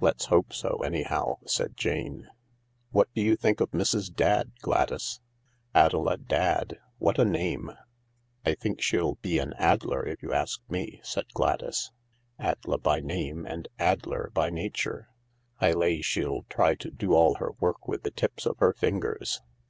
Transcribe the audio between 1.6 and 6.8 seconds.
Jane. "What do you think of Mrs. Dadd, Gladys? Adela Dadd!